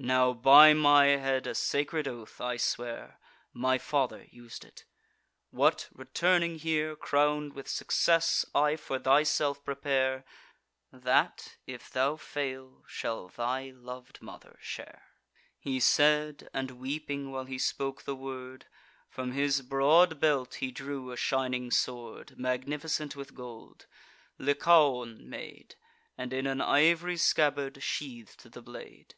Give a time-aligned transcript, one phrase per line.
[0.00, 3.20] Now by my head, a sacred oath, I swear,
[3.52, 4.84] (My father us'd it,)
[5.50, 10.24] what, returning here Crown'd with success, I for thyself prepare,
[10.92, 15.04] That, if thou fail, shall thy lov'd mother share."
[15.60, 18.66] He said, and weeping, while he spoke the word,
[19.08, 23.86] From his broad belt he drew a shining sword, Magnificent with gold.
[24.36, 25.76] Lycaon made,
[26.18, 29.14] And in an ivory scabbard sheath'd the blade.